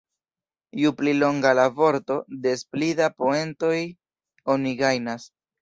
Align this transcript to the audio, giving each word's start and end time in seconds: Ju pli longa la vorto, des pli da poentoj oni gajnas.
Ju 0.83 0.91
pli 1.01 1.13
longa 1.17 1.51
la 1.59 1.65
vorto, 1.81 2.17
des 2.47 2.65
pli 2.73 2.89
da 3.03 3.13
poentoj 3.21 3.77
oni 4.57 4.77
gajnas. 4.85 5.33